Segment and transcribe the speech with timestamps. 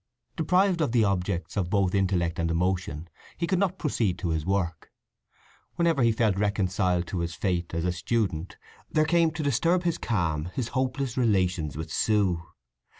[0.35, 3.07] Deprived of the objects of both intellect and emotion,
[3.37, 4.91] he could not proceed to his work.
[5.75, 8.57] Whenever he felt reconciled to his fate as a student,
[8.91, 12.41] there came to disturb his calm his hopeless relations with Sue.